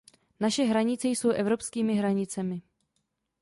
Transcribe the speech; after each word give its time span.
Naše 0.39 0.63
hranice 0.63 1.07
jsou 1.07 1.29
evropskými 1.29 1.93
hranicemi. 1.95 2.61